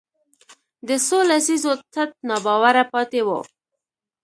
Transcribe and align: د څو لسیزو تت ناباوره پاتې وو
د 0.87 0.89
څو 1.05 1.17
لسیزو 1.29 1.73
تت 1.93 2.09
ناباوره 2.27 2.83
پاتې 2.93 3.21
وو 3.27 3.39